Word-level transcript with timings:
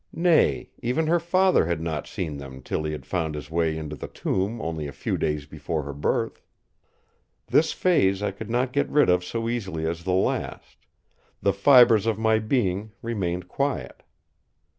Nay, 0.17 0.71
even 0.81 1.05
her 1.05 1.19
father 1.19 1.67
had 1.67 1.79
not 1.79 2.07
seen 2.07 2.37
them 2.37 2.63
till 2.63 2.85
he 2.85 2.91
had 2.91 3.05
found 3.05 3.35
his 3.35 3.51
way 3.51 3.77
into 3.77 3.95
the 3.95 4.07
tomb 4.07 4.59
only 4.59 4.87
a 4.87 4.91
few 4.91 5.15
days 5.15 5.45
before 5.45 5.83
her 5.83 5.93
birth. 5.93 6.41
This 7.45 7.71
phase 7.71 8.23
I 8.23 8.31
could 8.31 8.49
not 8.49 8.73
get 8.73 8.89
rid 8.89 9.11
of 9.11 9.23
so 9.23 9.47
easily 9.47 9.87
as 9.87 10.03
the 10.03 10.09
last; 10.13 10.87
the 11.43 11.53
fibres 11.53 12.07
of 12.07 12.17
my 12.17 12.39
being 12.39 12.93
remained 13.03 13.47
quiet. 13.47 14.01